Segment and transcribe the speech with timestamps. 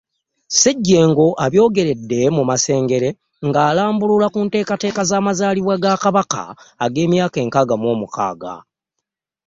[0.51, 3.09] Ssejjengo abyogeredde mu Masengere
[3.47, 6.43] ng’alambulula ku nteekateeka z’amazaalibwa ga Kabaka
[6.83, 8.53] ag’emyaka nkaaga mu mukaaga